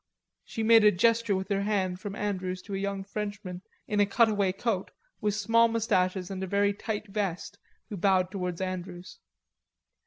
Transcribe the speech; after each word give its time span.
She 0.43 0.63
made 0.63 0.83
a 0.83 0.91
gesture 0.91 1.35
with 1.35 1.47
her 1.49 1.61
hand 1.61 1.99
from 1.99 2.15
Andrews 2.15 2.63
to 2.63 2.73
a 2.73 2.77
young 2.79 3.03
Frenchman 3.03 3.61
in 3.87 3.99
a 3.99 4.07
cut 4.07 4.29
away 4.29 4.51
coat, 4.51 4.89
with 5.19 5.35
small 5.35 5.67
mustaches 5.67 6.31
and 6.31 6.41
a 6.43 6.47
very 6.47 6.73
tight 6.73 7.07
vest, 7.09 7.59
who 7.89 7.97
bowed 7.97 8.31
towards 8.31 8.61
Andrews. 8.61 9.19